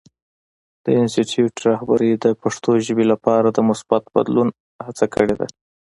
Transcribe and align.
د 0.83 0.85
انسټیټوت 0.99 1.55
رهبرۍ 1.69 2.11
د 2.15 2.25
پښتو 2.41 2.71
ژبې 2.85 3.05
لپاره 3.13 3.47
د 3.51 3.59
مثبت 3.69 4.03
بدلون 4.15 4.47
هڅه 4.85 5.05
کړې 5.13 5.35
ده. 5.39 5.47